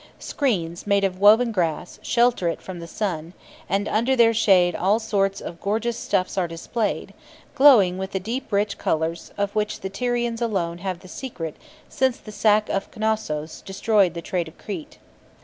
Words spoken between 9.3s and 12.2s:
of which the Tyrians alone have the secret since